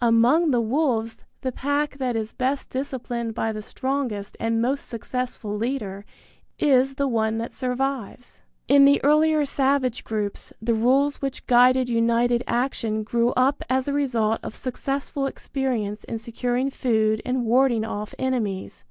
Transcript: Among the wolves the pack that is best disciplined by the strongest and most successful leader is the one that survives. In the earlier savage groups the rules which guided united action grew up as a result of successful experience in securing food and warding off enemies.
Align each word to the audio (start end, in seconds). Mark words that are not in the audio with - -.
Among 0.00 0.50
the 0.50 0.60
wolves 0.60 1.20
the 1.42 1.52
pack 1.52 1.98
that 1.98 2.16
is 2.16 2.32
best 2.32 2.68
disciplined 2.68 3.32
by 3.32 3.52
the 3.52 3.62
strongest 3.62 4.36
and 4.40 4.60
most 4.60 4.88
successful 4.88 5.56
leader 5.56 6.04
is 6.58 6.94
the 6.96 7.06
one 7.06 7.38
that 7.38 7.52
survives. 7.52 8.42
In 8.66 8.86
the 8.86 9.00
earlier 9.04 9.44
savage 9.44 10.02
groups 10.02 10.52
the 10.60 10.74
rules 10.74 11.22
which 11.22 11.46
guided 11.46 11.88
united 11.88 12.42
action 12.48 13.04
grew 13.04 13.30
up 13.36 13.62
as 13.70 13.86
a 13.86 13.92
result 13.92 14.40
of 14.42 14.56
successful 14.56 15.28
experience 15.28 16.02
in 16.02 16.18
securing 16.18 16.70
food 16.70 17.22
and 17.24 17.44
warding 17.44 17.84
off 17.84 18.14
enemies. 18.18 18.82